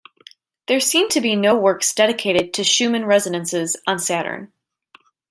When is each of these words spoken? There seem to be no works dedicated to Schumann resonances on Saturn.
There 0.65 0.79
seem 0.79 1.09
to 1.09 1.21
be 1.21 1.35
no 1.35 1.55
works 1.55 1.93
dedicated 1.93 2.55
to 2.55 2.63
Schumann 2.63 3.05
resonances 3.05 3.77
on 3.85 3.99
Saturn. 3.99 4.51